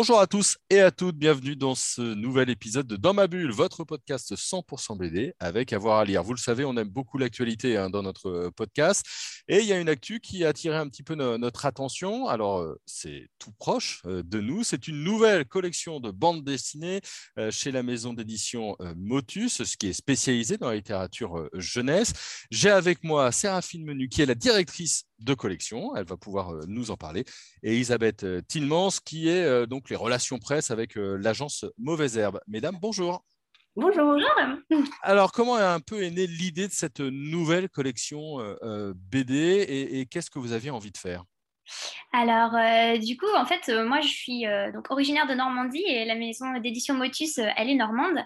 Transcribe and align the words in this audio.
Bonjour 0.00 0.20
à 0.20 0.28
tous 0.28 0.58
et 0.70 0.78
à 0.78 0.92
toutes, 0.92 1.16
bienvenue 1.16 1.56
dans 1.56 1.74
ce 1.74 2.00
nouvel 2.00 2.50
épisode 2.50 2.86
de 2.86 2.94
Dans 2.94 3.14
ma 3.14 3.26
bulle, 3.26 3.50
votre 3.50 3.82
podcast 3.82 4.32
100% 4.32 4.96
BD 4.96 5.34
avec 5.40 5.72
avoir 5.72 5.98
à 5.98 6.04
lire. 6.04 6.22
Vous 6.22 6.34
le 6.34 6.38
savez, 6.38 6.64
on 6.64 6.76
aime 6.76 6.88
beaucoup 6.88 7.18
l'actualité 7.18 7.76
hein, 7.76 7.90
dans 7.90 8.04
notre 8.04 8.28
euh, 8.28 8.50
podcast 8.52 9.04
et 9.48 9.58
il 9.58 9.66
y 9.66 9.72
a 9.72 9.80
une 9.80 9.88
actu 9.88 10.20
qui 10.20 10.44
a 10.44 10.50
attiré 10.50 10.76
un 10.76 10.88
petit 10.88 11.02
peu 11.02 11.16
notre 11.16 11.66
attention. 11.66 12.28
Alors, 12.28 12.60
euh, 12.60 12.80
c'est 12.86 13.28
tout 13.40 13.50
proche 13.58 14.02
euh, 14.06 14.22
de 14.22 14.40
nous, 14.40 14.62
c'est 14.62 14.86
une 14.86 15.02
nouvelle 15.02 15.44
collection 15.46 15.98
de 15.98 16.12
bandes 16.12 16.44
dessinées 16.44 17.00
chez 17.50 17.72
la 17.72 17.82
maison 17.82 18.12
d'édition 18.12 18.76
Motus, 18.94 19.64
ce 19.64 19.76
qui 19.76 19.88
est 19.88 19.92
spécialisé 19.92 20.58
dans 20.58 20.68
la 20.68 20.76
littérature 20.76 21.48
jeunesse. 21.54 22.12
J'ai 22.52 22.70
avec 22.70 23.02
moi 23.02 23.32
Séraphine 23.32 23.84
Menu 23.84 24.08
qui 24.08 24.22
est 24.22 24.26
la 24.26 24.36
directrice 24.36 25.07
de 25.20 25.34
collection, 25.34 25.96
elle 25.96 26.06
va 26.06 26.16
pouvoir 26.16 26.52
nous 26.66 26.90
en 26.90 26.96
parler, 26.96 27.24
et 27.62 27.74
Elisabeth 27.74 28.26
Tilmans 28.48 28.90
qui 29.04 29.28
est 29.28 29.66
donc 29.66 29.90
les 29.90 29.96
relations 29.96 30.38
presse 30.38 30.70
avec 30.70 30.96
euh, 30.96 31.16
l'agence 31.16 31.64
Mauvaise 31.78 32.16
Herbe. 32.18 32.40
Mesdames, 32.46 32.76
bonjour. 32.80 33.24
Bonjour. 33.76 34.16
Alors, 35.02 35.30
comment 35.30 35.56
un 35.56 35.80
peu 35.80 36.02
est 36.02 36.10
née 36.10 36.26
l'idée 36.26 36.66
de 36.66 36.72
cette 36.72 37.00
nouvelle 37.00 37.68
collection 37.68 38.40
euh, 38.40 38.56
euh, 38.62 38.94
BD 38.96 39.66
et 39.68 40.06
qu'est-ce 40.06 40.30
que 40.30 40.38
vous 40.38 40.52
aviez 40.52 40.70
envie 40.70 40.90
de 40.90 40.96
faire? 40.96 41.24
Alors, 42.12 42.54
euh, 42.54 42.96
du 42.96 43.18
coup, 43.18 43.26
en 43.36 43.44
fait, 43.44 43.68
euh, 43.68 43.86
moi, 43.86 44.00
je 44.00 44.08
suis 44.08 44.46
euh, 44.46 44.72
donc 44.72 44.90
originaire 44.90 45.26
de 45.26 45.34
Normandie 45.34 45.84
et 45.86 46.06
la 46.06 46.14
maison 46.14 46.58
d'édition 46.58 46.94
Motus, 46.94 47.38
elle 47.38 47.68
est 47.68 47.74
normande. 47.74 48.18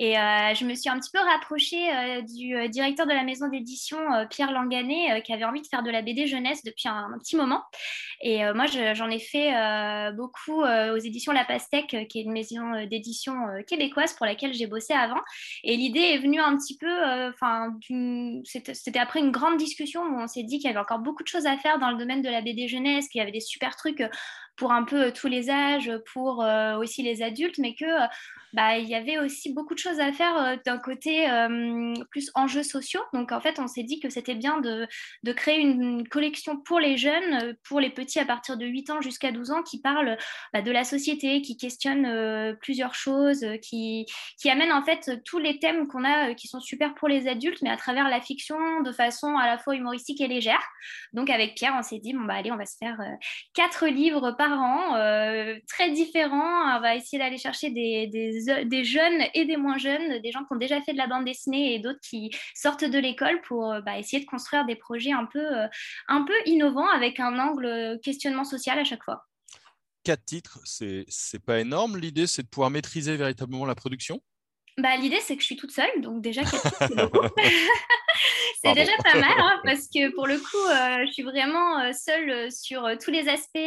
Et 0.00 0.14
je 0.14 0.64
me 0.64 0.74
suis 0.74 0.90
un 0.90 0.98
petit 0.98 1.10
peu 1.12 1.20
rapprochée 1.20 2.22
du 2.22 2.68
directeur 2.68 3.06
de 3.06 3.12
la 3.12 3.22
maison 3.22 3.48
d'édition, 3.48 3.98
Pierre 4.30 4.52
Langanet, 4.52 5.22
qui 5.22 5.32
avait 5.32 5.44
envie 5.44 5.62
de 5.62 5.66
faire 5.66 5.82
de 5.82 5.90
la 5.90 6.02
BD 6.02 6.26
jeunesse 6.26 6.62
depuis 6.64 6.88
un, 6.88 7.16
petit 7.18 7.36
moment. 7.36 7.62
Et 8.20 8.42
moi, 8.52 8.66
j'en 8.66 9.08
ai 9.08 9.18
fait 9.18 9.52
beaucoup 10.12 10.62
aux 10.62 10.96
éditions 10.96 11.32
La 11.32 11.44
Pastèque, 11.44 12.06
qui 12.08 12.18
est 12.18 12.22
une 12.22 12.32
maison 12.32 12.86
d'édition 12.86 13.34
québécoise 13.66 14.14
pour 14.14 14.26
laquelle 14.26 14.54
j'ai 14.54 14.66
bossé 14.66 14.92
avant. 14.92 15.20
Et 15.64 15.76
l'idée 15.76 16.00
est 16.00 16.18
venue 16.18 16.40
un 16.40 16.56
petit 16.56 16.76
peu, 16.76 16.92
enfin, 17.28 17.74
c'était 18.74 18.98
après 18.98 19.20
une 19.20 19.30
grande 19.30 19.56
discussion 19.56 20.02
où 20.02 20.20
on 20.20 20.26
s'est 20.26 20.44
dit 20.44 20.58
qu'il 20.58 20.68
y 20.68 20.70
avait 20.70 20.80
encore 20.80 21.00
beaucoup 21.00 21.22
de 21.22 21.28
choses 21.28 21.46
à 21.46 21.56
faire 21.56 21.78
dans 21.78 21.90
le 21.90 21.96
domaine 21.96 22.22
de 22.22 22.28
la 22.28 22.40
BD 22.40 22.68
jeunesse 22.68 22.87
qu'il 23.08 23.18
y 23.18 23.22
avait 23.22 23.32
des 23.32 23.40
super 23.40 23.76
trucs 23.76 24.00
euh, 24.00 24.08
pour 24.56 24.72
un 24.72 24.82
peu 24.82 25.12
tous 25.12 25.28
les 25.28 25.50
âges, 25.50 25.92
pour 26.12 26.42
euh, 26.42 26.76
aussi 26.76 27.02
les 27.02 27.22
adultes, 27.22 27.58
mais 27.58 27.74
que 27.74 27.84
euh, 27.84 28.06
bah, 28.54 28.78
il 28.78 28.88
y 28.88 28.94
avait 28.94 29.18
aussi 29.18 29.52
beaucoup 29.52 29.74
de 29.74 29.78
choses 29.78 30.00
à 30.00 30.12
faire 30.12 30.36
euh, 30.38 30.56
d'un 30.64 30.78
côté 30.78 31.30
euh, 31.30 31.94
plus 32.10 32.30
enjeux 32.34 32.62
sociaux. 32.62 33.02
Donc 33.12 33.32
en 33.32 33.40
fait, 33.40 33.58
on 33.58 33.66
s'est 33.66 33.82
dit 33.82 34.00
que 34.00 34.08
c'était 34.08 34.34
bien 34.34 34.60
de, 34.60 34.86
de, 35.22 35.32
créer 35.32 35.60
une 35.60 36.08
collection 36.08 36.58
pour 36.58 36.80
les 36.80 36.96
jeunes, 36.96 37.34
euh, 37.42 37.52
pour 37.68 37.80
les 37.80 37.90
petits 37.90 38.18
à 38.18 38.24
partir 38.24 38.56
de 38.56 38.64
8 38.64 38.90
ans 38.90 39.00
jusqu'à 39.00 39.32
12 39.32 39.50
ans, 39.50 39.62
qui 39.62 39.80
parlent 39.80 40.16
bah, 40.52 40.62
de 40.62 40.70
la 40.70 40.84
société, 40.84 41.42
qui 41.42 41.56
questionnent 41.56 42.56
plusieurs 42.62 42.94
choses, 42.94 43.44
qui, 43.62 44.06
qui 44.40 44.50
amènent 44.50 44.72
en 44.72 44.82
fait 44.82 45.22
tous 45.24 45.38
les 45.38 45.58
thèmes 45.58 45.86
qu'on 45.86 46.04
a 46.04 46.34
qui 46.34 46.48
sont 46.48 46.60
super 46.60 46.94
pour 46.94 47.08
les 47.08 47.28
adultes, 47.28 47.60
mais 47.62 47.70
à 47.70 47.76
travers 47.76 48.08
la 48.08 48.20
fiction 48.20 48.56
de 48.82 48.92
façon 48.92 49.36
à 49.36 49.46
la 49.46 49.58
fois 49.58 49.76
humoristique 49.76 50.20
et 50.20 50.28
légère. 50.28 50.62
Donc 51.12 51.30
avec 51.30 51.54
Pierre, 51.54 51.74
on 51.78 51.82
s'est 51.82 51.98
dit, 51.98 52.14
bon 52.14 52.24
bah 52.24 52.34
allez, 52.34 52.52
on 52.52 52.56
va 52.56 52.66
se 52.66 52.76
faire 52.78 52.98
quatre 53.54 53.86
livres 53.86 54.32
par 54.32 54.52
an, 54.52 54.94
très 55.68 55.90
différents. 55.90 56.76
On 56.76 56.80
va 56.80 56.94
essayer 56.94 57.18
d'aller 57.18 57.38
chercher 57.38 57.70
des 57.70 58.37
des, 58.44 58.84
jeunes 58.84 59.22
et 59.34 59.44
des 59.44 59.56
moins 59.56 59.78
jeunes, 59.78 60.20
des 60.20 60.32
gens 60.32 60.40
qui 60.40 60.52
ont 60.52 60.56
déjà 60.58 60.80
fait 60.82 60.92
de 60.92 60.98
la 60.98 61.06
bande 61.06 61.24
dessinée 61.24 61.74
et 61.74 61.78
d'autres 61.78 62.00
qui 62.02 62.30
sortent 62.54 62.84
de 62.84 62.98
l'école 62.98 63.40
pour 63.42 63.72
euh, 63.72 63.80
bah, 63.80 63.98
essayer 63.98 64.20
de 64.20 64.28
construire 64.28 64.64
des 64.66 64.76
projets 64.76 65.12
un 65.12 65.26
peu, 65.26 65.38
euh, 65.38 65.66
un 66.08 66.22
peu 66.22 66.34
innovants 66.46 66.88
avec 66.88 67.20
un 67.20 67.38
angle 67.38 67.98
questionnement 68.02 68.44
social 68.44 68.78
à 68.78 68.84
chaque 68.84 69.04
fois. 69.04 69.24
Quatre 70.04 70.24
titres, 70.24 70.60
c'est 70.64 71.44
pas 71.44 71.60
énorme. 71.60 71.98
L'idée, 71.98 72.26
c'est 72.26 72.42
de 72.42 72.48
pouvoir 72.48 72.70
maîtriser 72.70 73.16
véritablement 73.16 73.66
la 73.66 73.74
production? 73.74 74.22
Bah, 74.78 74.96
L'idée, 74.96 75.18
c'est 75.20 75.34
que 75.34 75.42
je 75.42 75.46
suis 75.46 75.56
toute 75.56 75.72
seule, 75.72 76.00
donc 76.00 76.22
déjà, 76.22 76.44
c'est 76.44 76.58
c'est 78.62 78.74
déjà 78.74 78.92
pas 79.04 79.18
mal, 79.18 79.38
hein, 79.38 79.60
parce 79.64 79.86
que 79.86 80.14
pour 80.14 80.26
le 80.26 80.38
coup, 80.38 80.56
euh, 80.56 81.06
je 81.06 81.12
suis 81.12 81.22
vraiment 81.22 81.80
euh, 81.80 81.92
seule 81.92 82.30
euh, 82.30 82.50
sur 82.50 82.88
tous 83.02 83.10
les 83.10 83.28
aspects 83.28 83.58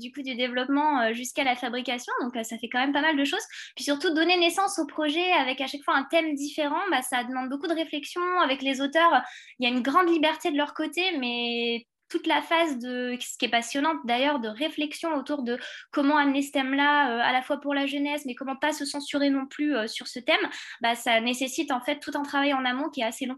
du 0.00 0.12
coup 0.12 0.22
du 0.22 0.34
développement 0.34 1.12
jusqu'à 1.12 1.44
la 1.44 1.56
fabrication, 1.56 2.12
donc 2.22 2.34
ça 2.44 2.58
fait 2.58 2.68
quand 2.68 2.80
même 2.80 2.92
pas 2.92 3.00
mal 3.00 3.16
de 3.16 3.24
choses. 3.24 3.44
Puis 3.76 3.84
surtout, 3.84 4.12
donner 4.12 4.36
naissance 4.36 4.78
au 4.78 4.86
projet 4.86 5.32
avec 5.32 5.60
à 5.60 5.66
chaque 5.66 5.82
fois 5.82 5.96
un 5.96 6.04
thème 6.04 6.34
différent, 6.34 6.80
bah, 6.90 7.02
ça 7.02 7.24
demande 7.24 7.48
beaucoup 7.48 7.66
de 7.66 7.74
réflexion 7.74 8.22
avec 8.40 8.62
les 8.62 8.80
auteurs. 8.80 9.22
Il 9.58 9.68
y 9.68 9.70
a 9.70 9.74
une 9.74 9.82
grande 9.82 10.08
liberté 10.08 10.50
de 10.50 10.56
leur 10.56 10.74
côté, 10.74 11.16
mais 11.18 11.86
toute 12.14 12.28
la 12.28 12.42
phase 12.42 12.78
de 12.78 13.16
ce 13.18 13.36
qui 13.36 13.46
est 13.46 13.50
passionnante 13.50 13.96
d'ailleurs 14.04 14.38
de 14.38 14.46
réflexion 14.46 15.16
autour 15.16 15.42
de 15.42 15.58
comment 15.90 16.16
amener 16.16 16.42
ce 16.42 16.52
thème-là 16.52 17.10
euh, 17.10 17.20
à 17.20 17.32
la 17.32 17.42
fois 17.42 17.60
pour 17.60 17.74
la 17.74 17.86
jeunesse, 17.86 18.22
mais 18.24 18.36
comment 18.36 18.54
pas 18.54 18.72
se 18.72 18.84
censurer 18.84 19.30
non 19.30 19.46
plus 19.46 19.74
euh, 19.74 19.88
sur 19.88 20.06
ce 20.06 20.20
thème, 20.20 20.48
bah, 20.80 20.94
ça 20.94 21.20
nécessite 21.20 21.72
en 21.72 21.80
fait 21.80 21.98
tout 21.98 22.12
un 22.14 22.22
travail 22.22 22.54
en 22.54 22.64
amont 22.64 22.88
qui 22.88 23.00
est 23.00 23.04
assez 23.04 23.26
long. 23.26 23.34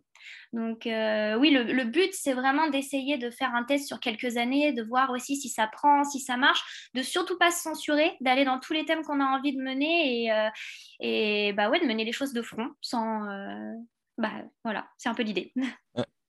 Donc 0.53 0.87
euh, 0.87 1.39
oui, 1.39 1.53
le, 1.53 1.85
but 1.85 2.11
c'est 2.13 2.35
vraiment 2.35 2.69
d'essayer 2.69 3.17
de 3.17 3.31
faire 3.31 3.55
un 3.55 3.65
test 3.65 3.87
sur 3.87 3.99
quelques 3.99 4.37
années, 4.37 4.75
de 4.75 4.83
voir 4.83 5.11
aussi 5.11 5.37
si 5.37 5.49
ça 5.49 5.67
prend, 5.67 6.05
si 6.05 6.21
ça 6.21 6.37
marche, 6.37 6.91
de 6.93 7.01
surtout 7.01 7.39
pas 7.39 7.51
se 7.51 7.63
censurer, 7.63 8.15
d'aller 8.21 8.45
dans 8.45 8.61
tous 8.61 8.75
les 8.75 8.85
thèmes 8.85 9.05
qu'on 9.05 9.21
a 9.21 9.25
envie 9.25 9.57
de 9.57 9.63
mener 9.63 10.27
et, 10.27 10.51
et 11.01 11.53
bah 11.55 11.71
ouais, 11.71 11.81
de 11.81 11.87
mener 11.87 12.05
les 12.05 12.13
choses 12.13 12.35
de 12.35 12.43
front 12.43 12.69
sans 12.83 13.25
bah 14.19 14.33
voilà, 14.65 14.87
c'est 14.99 15.09
un 15.09 15.15
peu 15.15 15.23
l'idée. 15.23 15.55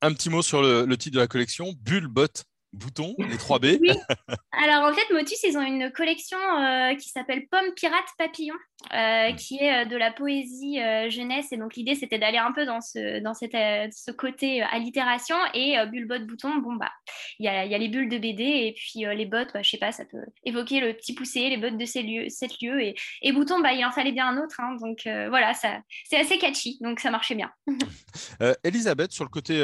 Un 0.00 0.12
petit 0.12 0.30
mot 0.30 0.42
sur 0.42 0.62
le, 0.62 0.96
titre 0.96 1.16
de 1.16 1.20
la 1.20 1.26
collection, 1.26 1.74
Bulle, 1.80 2.06
Bot, 2.06 2.44
Bouton, 2.72 3.14
les 3.18 3.38
3 3.38 3.58
B. 3.58 3.66
Oui. 3.80 3.90
Alors 4.52 4.90
en 4.90 4.92
fait, 4.92 5.12
Motus, 5.12 5.42
ils 5.44 5.56
ont 5.56 5.62
une 5.62 5.90
collection 5.90 6.38
euh, 6.38 6.94
qui 6.96 7.08
s'appelle 7.08 7.46
Pomme, 7.48 7.72
Pirate, 7.74 8.04
Papillon, 8.18 8.54
euh, 8.92 9.32
qui 9.32 9.56
est 9.58 9.84
euh, 9.84 9.84
de 9.86 9.96
la 9.96 10.12
poésie 10.12 10.78
jeunesse. 11.08 11.52
Et 11.52 11.56
donc 11.56 11.76
l'idée, 11.76 11.94
c'était 11.94 12.18
d'aller 12.18 12.38
un 12.38 12.52
peu 12.52 12.66
dans 12.66 12.80
ce, 12.80 13.20
dans 13.20 13.34
cette, 13.34 13.56
ce 13.92 14.10
côté 14.10 14.62
allitération. 14.62 15.36
Et 15.54 15.76
Bulle, 15.86 16.06
Bot, 16.06 16.26
Bouton, 16.26 16.56
bon, 16.56 16.74
bah, 16.74 16.90
il 17.38 17.46
y 17.46 17.48
a, 17.48 17.64
y 17.64 17.74
a, 17.74 17.78
les 17.78 17.88
bulles 17.88 18.08
de 18.08 18.18
BD 18.18 18.42
et 18.42 18.74
puis 18.76 19.04
les 19.04 19.26
bottes, 19.26 19.50
bah, 19.54 19.62
je 19.62 19.70
sais 19.70 19.78
pas, 19.78 19.92
ça 19.92 20.04
peut 20.04 20.24
évoquer 20.44 20.80
le 20.80 20.92
petit 20.94 21.14
poussé, 21.14 21.48
les 21.48 21.56
bottes 21.56 21.78
de 21.78 21.86
ces 21.86 22.02
lieux, 22.02 22.28
sept 22.28 22.60
lieux. 22.60 22.82
Et, 22.82 22.94
et 23.22 23.32
Bouton, 23.32 23.60
bah, 23.60 23.72
il 23.72 23.84
en 23.84 23.92
fallait 23.92 24.12
bien 24.12 24.28
un 24.28 24.42
autre. 24.42 24.60
Hein. 24.60 24.76
donc 24.80 25.02
voilà, 25.04 25.54
ça, 25.54 25.80
c'est 26.04 26.18
assez 26.18 26.38
catchy, 26.38 26.78
donc 26.80 27.00
ça 27.00 27.10
marchait 27.10 27.34
bien. 27.34 27.50
Elisabeth, 28.64 29.12
sur 29.12 29.24
le 29.24 29.30
côté 29.30 29.58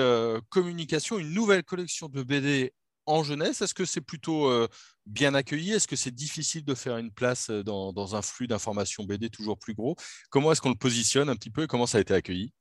communication, 0.48 1.18
une 1.18 1.34
nouvelle 1.34 1.64
collection 1.64 2.08
de 2.08 2.22
BD 2.22 2.72
en 3.06 3.22
jeunesse. 3.22 3.62
Est-ce 3.62 3.74
que 3.74 3.84
c'est 3.84 4.00
plutôt 4.00 4.48
euh, 4.48 4.68
bien 5.06 5.34
accueilli? 5.34 5.72
Est-ce 5.72 5.88
que 5.88 5.96
c'est 5.96 6.14
difficile 6.14 6.64
de 6.64 6.74
faire 6.74 6.96
une 6.98 7.10
place 7.10 7.50
euh, 7.50 7.62
dans, 7.62 8.16
un 8.16 8.22
flux 8.22 8.46
d'informations 8.46 9.04
BD 9.04 9.30
toujours 9.30 9.58
plus 9.58 9.74
gros? 9.74 9.96
Comment 10.30 10.52
est-ce 10.52 10.60
qu'on 10.60 10.70
le 10.70 10.76
positionne 10.76 11.28
un 11.28 11.36
petit 11.36 11.50
peu 11.50 11.64
et 11.64 11.66
comment 11.66 11.86
ça 11.86 11.98
a 11.98 12.00
été 12.00 12.14
accueilli? 12.14 12.52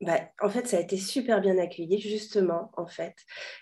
Bah, 0.00 0.20
en 0.42 0.48
fait, 0.48 0.66
ça 0.66 0.76
a 0.76 0.80
été 0.80 0.96
super 0.96 1.40
bien 1.40 1.56
accueilli, 1.56 2.00
justement, 2.00 2.70
en 2.76 2.86
fait. 2.86 3.14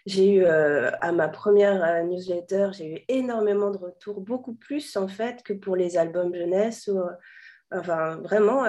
J'ai 0.07 0.35
eu, 0.35 0.45
euh, 0.45 0.91
à 1.01 1.13
ma 1.13 1.29
première 1.29 2.05
newsletter, 2.05 2.71
j'ai 2.73 2.95
eu 2.95 2.99
énormément 3.09 3.71
de 3.71 3.77
retours, 3.77 4.21
beaucoup 4.21 4.55
plus, 4.55 4.97
en 4.97 5.09
fait, 5.09 5.43
que 5.43 5.53
pour 5.53 5.77
les 5.77 5.97
albums 5.97 6.35
jeunesse. 6.35 6.91
enfin, 7.71 8.17
vraiment, 8.17 8.65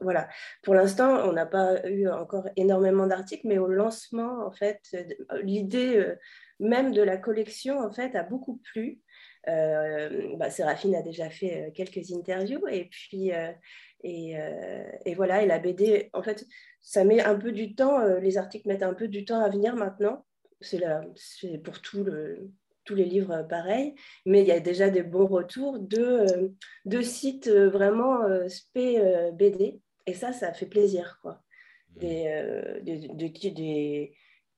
voilà. 0.00 0.28
Pour 0.62 0.74
l'instant, 0.74 1.28
on 1.28 1.32
n'a 1.32 1.44
pas 1.44 1.86
eu 1.86 2.08
encore 2.08 2.48
énormément 2.56 3.06
d'articles, 3.06 3.46
mais 3.46 3.58
au 3.58 3.66
lancement, 3.66 4.46
en 4.46 4.52
fait, 4.52 4.80
l'idée 5.42 6.16
même 6.60 6.92
de 6.92 7.02
la 7.02 7.16
collection, 7.16 7.78
en 7.78 7.90
fait, 7.90 8.14
a 8.14 8.22
beaucoup 8.22 8.60
plu. 8.72 9.00
Euh, 9.48 10.36
bah, 10.36 10.50
Séraphine 10.50 10.94
a 10.94 11.02
déjà 11.02 11.28
fait 11.28 11.66
euh, 11.66 11.70
quelques 11.72 12.12
interviews 12.12 12.64
et 12.68 12.84
puis 12.84 13.32
euh, 13.32 13.50
et, 14.04 14.36
et, 15.04 15.14
voilà 15.14 15.42
et 15.42 15.46
la 15.46 15.60
BD 15.60 16.10
en 16.12 16.22
fait 16.22 16.44
ça 16.80 17.04
met 17.04 17.20
un 17.20 17.36
peu 17.36 17.52
du 17.52 17.74
temps 17.76 18.04
les 18.18 18.36
articles 18.36 18.66
mettent 18.66 18.82
un 18.82 18.94
peu 18.94 19.06
du 19.06 19.24
temps 19.24 19.40
à 19.40 19.48
venir 19.48 19.76
maintenant 19.76 20.24
c'est 20.60 21.58
pour 21.62 21.80
tout 21.80 22.02
le, 22.02 22.50
tous 22.84 22.96
les 22.96 23.04
livres 23.04 23.46
pareils 23.48 23.94
mais 24.26 24.42
il 24.42 24.48
y 24.48 24.52
a 24.52 24.58
déjà 24.58 24.90
des 24.90 25.04
bons 25.04 25.26
retours 25.26 25.78
de, 25.78 26.52
de 26.84 27.00
sites 27.00 27.48
vraiment 27.48 28.18
spé 28.48 29.00
BD 29.34 29.80
et 30.06 30.14
ça 30.14 30.32
ça 30.32 30.52
fait 30.52 30.66
plaisir 30.66 31.20
quoi 31.22 31.42
mmh. 31.94 31.98
des, 32.00 32.80
des, 32.82 33.50
des 33.52 34.12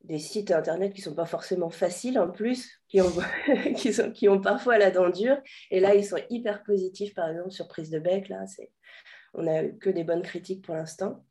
des 0.04 0.18
sites 0.18 0.50
internet 0.50 0.92
qui 0.92 1.00
sont 1.00 1.14
pas 1.14 1.24
forcément 1.24 1.70
faciles 1.70 2.18
en 2.18 2.30
plus, 2.30 2.80
qui 2.88 3.00
ont, 3.00 3.12
qui, 3.76 3.92
sont, 3.92 4.10
qui 4.10 4.28
ont 4.28 4.40
parfois 4.40 4.78
la 4.78 4.90
dent 4.90 5.08
dure. 5.08 5.38
Et 5.70 5.80
là, 5.80 5.94
ils 5.94 6.04
sont 6.04 6.20
hyper 6.30 6.62
positifs, 6.62 7.14
par 7.14 7.28
exemple, 7.30 7.50
sur 7.50 7.68
Prise 7.68 7.90
de 7.90 7.98
Bec. 7.98 8.28
Là, 8.28 8.44
on 9.34 9.42
n'a 9.42 9.64
que 9.68 9.90
des 9.90 10.04
bonnes 10.04 10.22
critiques 10.22 10.64
pour 10.64 10.74
l'instant. 10.74 11.24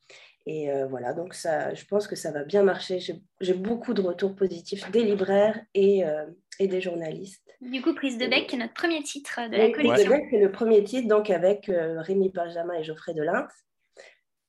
Et 0.45 0.69
euh, 0.71 0.87
voilà, 0.87 1.13
donc 1.13 1.35
ça, 1.35 1.73
je 1.73 1.85
pense 1.85 2.05
que 2.05 2.17
ça 2.17 2.31
va 2.31 2.43
bien 2.43 2.63
marcher. 2.63 2.99
J'ai 3.39 3.53
beaucoup 3.53 3.93
de 3.93 4.01
retours 4.01 4.35
positifs 4.35 4.91
des 4.91 5.03
libraires 5.03 5.61
et, 5.73 6.05
euh, 6.05 6.25
et 6.59 6.67
des 6.67 6.81
journalistes. 6.81 7.55
Du 7.61 7.81
coup, 7.81 7.93
Prise 7.93 8.17
de 8.17 8.27
Bec, 8.27 8.47
qui 8.47 8.55
est 8.55 8.59
notre 8.59 8.73
premier 8.73 9.01
titre 9.03 9.39
de 9.49 9.55
la 9.55 9.71
collection. 9.71 9.93
Prise 9.93 10.03
de 10.03 10.09
Bec, 10.09 10.23
c'est 10.31 10.39
le 10.39 10.51
premier 10.51 10.83
titre, 10.83 11.07
donc 11.07 11.29
avec 11.29 11.69
Rémi 11.69 12.29
Benjamin 12.29 12.73
et 12.73 12.83
Geoffrey 12.83 13.13
Delinte. 13.13 13.51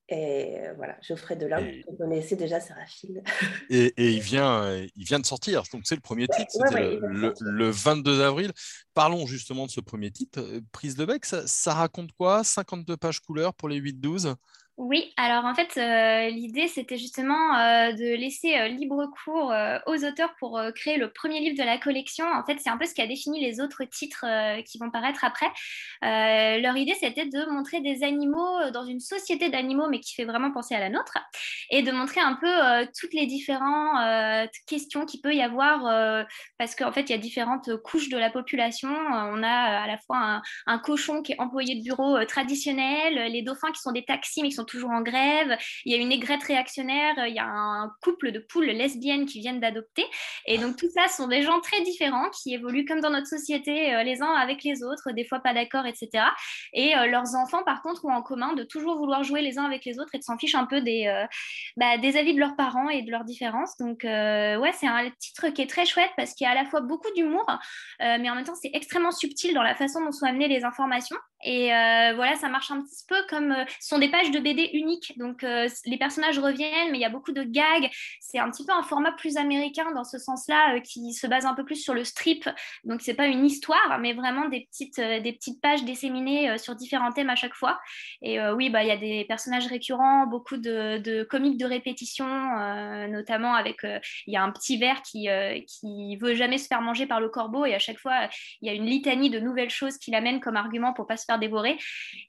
Et 0.09 0.59
voilà, 0.77 0.99
Geoffrey 1.01 1.35
Delin, 1.37 1.59
et... 1.59 1.83
vous 1.89 1.97
connaissez 1.97 2.37
déjà 2.37 2.61
Séraphine. 2.61 3.23
Et, 3.71 3.95
et, 3.97 4.12
il, 4.12 4.21
vient, 4.21 4.77
il 4.95 5.05
vient 5.05 5.19
de 5.19 5.25
sortir, 5.25 5.62
donc 5.73 5.83
c'est 5.85 5.95
le 5.95 6.03
premier 6.03 6.29
titre, 6.29 6.51
c'était 6.51 6.75
ouais, 6.75 6.99
ouais, 6.99 7.09
le, 7.09 7.33
le, 7.41 7.71
22 7.71 8.21
avril. 8.21 8.53
Parlons 8.93 9.27
justement 9.27 9.65
de 9.65 9.71
ce 9.71 9.81
premier 9.81 10.11
titre. 10.11 10.47
Prise 10.73 10.97
de 10.97 11.06
bec, 11.06 11.25
ça, 11.25 11.47
ça 11.47 11.73
raconte 11.73 12.12
quoi? 12.12 12.45
52 12.45 12.97
pages 12.99 13.21
couleurs 13.21 13.55
pour 13.55 13.71
les 13.71 13.81
8-12 13.81 14.35
oui, 14.76 15.12
alors 15.17 15.44
en 15.44 15.55
fait, 15.55 15.76
euh, 15.76 16.31
l'idée, 16.31 16.67
c'était 16.67 16.97
justement 16.97 17.56
euh, 17.56 17.93
de 17.93 18.17
laisser 18.17 18.59
euh, 18.59 18.67
libre 18.67 19.09
cours 19.25 19.55
aux 19.87 20.05
auteurs 20.05 20.35
pour 20.41 20.61
créer 20.75 20.97
le 20.97 21.12
premier 21.12 21.38
livre 21.38 21.56
de 21.56 21.62
la 21.62 21.79
collection. 21.79 22.25
En 22.26 22.44
fait, 22.44 22.59
c'est 22.59 22.71
un 22.71 22.76
peu 22.76 22.85
ce 22.85 22.93
qui 22.93 23.00
a 23.00 23.06
défini 23.06 23.41
les 23.41 23.61
autres 23.61 23.85
titres 23.85 24.26
qui 24.65 24.79
vont 24.79 24.91
paraître 24.91 25.25
après. 25.25 25.47
leur 26.03 26.76
idée, 26.76 26.94
c'était 26.99 27.26
de 27.26 27.50
montrer 27.53 27.81
des 27.82 28.03
animaux 28.03 28.71
dans 28.73 28.85
une 28.85 28.99
société 28.99 29.49
d'animaux, 29.49 29.88
mais 29.88 30.00
qui 30.00 30.15
fait 30.15 30.25
vraiment 30.25 30.50
penser 30.50 30.75
à 30.75 30.81
la 30.81 30.91
nôtre, 30.91 31.19
et 31.71 31.82
de 31.82 31.93
montrer 31.93 32.21
un 32.21 32.35
peu 32.35 32.87
toutes 32.99 33.15
les 33.15 33.26
différentes 33.26 34.50
questions 34.67 35.06
qu'il 35.06 35.21
peut 35.21 35.35
y 35.35 35.43
avoir, 35.43 36.26
parce 36.59 36.75
qu'en 36.75 36.93
fait, 36.93 37.03
il 37.03 37.11
y 37.11 37.15
a 37.15 37.19
différentes 37.19 37.76
couches 37.82 38.09
de 38.09 38.19
la 38.19 38.31
population. 38.31 38.91
on 38.91 39.43
a 39.43 39.82
à 39.82 39.87
la 39.87 39.99
fois 39.99 40.19
un, 40.19 40.43
un, 40.67 40.79
cochon 40.79 41.23
qui 41.23 41.32
est 41.32 41.41
employé 41.41 41.76
de 41.76 41.82
bureau 41.82 42.25
traditionnel, 42.25 43.31
les 43.32 43.43
dauphins 43.43 43.71
qui 43.73 43.81
sont 43.81 43.93
des 43.93 44.05
taxis, 44.05 44.43
mais 44.43 44.49
qui 44.49 44.55
sont 44.55 44.63
toujours 44.64 44.90
en 44.90 45.02
grève. 45.02 45.56
Il 45.84 45.93
y 45.93 45.94
a 45.94 45.99
une 45.99 46.12
aigrette 46.12 46.43
réactionnaire, 46.43 47.14
il 47.26 47.34
y 47.34 47.38
a 47.38 47.46
un 47.46 47.93
couple 48.02 48.32
de 48.32 48.38
poules 48.38 48.66
lesbiennes 48.66 49.26
qui 49.26 49.40
viennent 49.40 49.61
d'adopter. 49.61 50.05
Et 50.46 50.58
donc 50.58 50.76
tout 50.76 50.88
ça 50.94 51.08
sont 51.08 51.28
des 51.28 51.43
gens 51.43 51.61
très 51.61 51.82
différents 51.82 52.31
qui 52.31 52.55
évoluent 52.55 52.84
comme 52.84 53.00
dans 53.00 53.11
notre 53.11 53.26
société, 53.26 53.94
euh, 53.94 54.02
les 54.02 54.22
uns 54.22 54.32
avec 54.32 54.62
les 54.64 54.82
autres, 54.82 55.12
des 55.12 55.25
fois 55.25 55.40
pas 55.40 55.55
d'accord, 55.55 55.87
etc. 55.87 56.25
Et 56.72 56.96
euh, 56.96 57.06
leurs 57.06 57.34
enfants, 57.34 57.62
par 57.64 57.82
contre, 57.82 58.05
ont 58.05 58.12
en 58.12 58.22
commun 58.22 58.55
de 58.55 58.64
toujours 58.64 58.96
vouloir 58.96 59.22
jouer 59.22 59.43
les 59.43 59.58
uns 59.58 59.64
avec 59.64 59.84
les 59.84 59.99
autres 59.99 60.14
et 60.14 60.19
de 60.19 60.22
s'en 60.22 60.38
ficher 60.38 60.56
un 60.56 60.66
peu 60.66 60.81
des, 60.81 61.06
euh, 61.06 61.26
bah, 61.76 61.99
des 61.99 62.16
avis 62.16 62.34
de 62.34 62.40
leurs 62.40 62.56
parents 62.56 62.88
et 62.88 63.02
de 63.02 63.11
leurs 63.11 63.25
différences. 63.25 63.76
Donc 63.78 64.05
euh, 64.05 64.56
ouais, 64.58 64.72
c'est 64.72 64.87
un 64.87 65.11
titre 65.19 65.49
qui 65.49 65.62
est 65.62 65.70
très 65.70 65.87
chouette 65.87 66.11
parce 66.16 66.34
qu'il 66.34 66.44
y 66.44 66.49
a 66.49 66.52
à 66.52 66.55
la 66.55 66.64
fois 66.64 66.81
beaucoup 66.81 67.11
d'humour, 67.14 67.44
mais 68.00 68.31
en 68.31 68.34
même 68.34 68.44
temps 68.44 68.55
c'est 68.55 68.70
extrêmement 68.72 69.11
subtil 69.11 69.55
dans 69.55 69.62
la 69.62 69.75
façon 69.75 70.05
dont 70.05 70.12
sont 70.12 70.26
amenées 70.26 70.49
les 70.49 70.64
informations. 70.64 71.16
Et 71.44 71.73
euh, 71.73 72.12
voilà, 72.14 72.37
ça 72.37 72.49
marche 72.49 72.70
un 72.70 72.82
petit 72.82 73.05
peu 73.08 73.17
comme 73.29 73.55
ce 73.81 73.88
sont 73.88 73.99
des 73.99 74.11
pages 74.11 74.31
de 74.31 74.38
BD 74.38 74.70
uniques. 74.73 75.17
Donc 75.19 75.43
les 75.43 75.99
personnages 75.99 76.38
reviennent, 76.38 76.91
mais 76.91 76.99
il 76.99 77.00
y 77.00 77.05
a 77.05 77.11
beaucoup 77.11 77.32
de 77.32 77.43
gags. 77.43 77.91
C'est 78.20 78.38
un 78.38 78.50
petit 78.50 78.64
peu 78.64 78.73
un 78.73 78.82
format 78.82 79.12
plus 79.12 79.37
américain 79.37 79.93
dans 79.94 80.05
ce 80.05 80.19
sens-là, 80.19 80.81
qui 80.81 81.12
se 81.12 81.26
base 81.26 81.46
un 81.46 81.55
peu 81.55 81.64
plus 81.64 81.76
sur 81.76 81.94
le 81.94 82.05
strip. 82.05 82.49
Donc 82.85 83.00
c'est 83.02 83.14
pas 83.14 83.26
une 83.26 83.44
histoire, 83.44 83.99
mais 84.00 84.12
vraiment 84.12 84.49
des 84.49 84.67
petites, 84.70 85.00
des 85.00 85.32
petites 85.32 85.61
pages 85.61 85.85
disséminées 85.85 86.58
sur 86.58 86.75
différents 86.75 87.12
thèmes 87.12 87.31
à 87.31 87.37
chaque 87.37 87.55
fois. 87.55 87.81
Et 88.23 88.38
oui, 88.56 88.70
bah 88.70 88.82
il 88.82 88.88
y 88.88 88.93
a 88.93 88.97
des 88.97 89.25
personnages 89.26 89.67
récurrents, 89.67 90.26
beaucoup 90.26 90.56
de, 90.56 90.99
de 90.99 91.23
comiques 91.25 91.58
de 91.58 91.67
répétition, 91.67 92.26
euh, 92.26 93.06
notamment 93.08 93.55
avec 93.55 93.85
euh, 93.85 93.99
il 94.26 94.35
y 94.35 94.37
a 94.37 94.43
un 94.43 94.50
petit 94.50 94.79
ver 94.79 95.02
qui 95.02 95.29
euh, 95.29 95.58
qui 95.67 96.17
veut 96.17 96.35
jamais 96.35 96.58
se 96.58 96.67
faire 96.67 96.81
manger 96.81 97.06
par 97.06 97.20
le 97.20 97.29
corbeau 97.29 97.67
et 97.67 97.75
à 97.75 97.79
chaque 97.79 97.99
fois 97.99 98.29
il 98.61 98.69
y 98.69 98.70
a 98.70 98.75
une 98.75 98.87
litanie 98.87 99.31
de 99.31 99.38
nouvelles 99.38 99.70
choses 99.70 99.99
qu'il 99.99 100.14
amène 100.14 100.40
comme 100.40 100.56
argument 100.56 100.93
pour 100.93 101.06
pas 101.06 101.17
se 101.17 101.25
faire 101.25 101.34
dévorer. 101.39 101.79